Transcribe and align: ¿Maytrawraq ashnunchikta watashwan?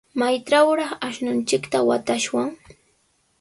¿Maytrawraq 0.19 0.91
ashnunchikta 1.07 1.77
watashwan? 1.87 2.49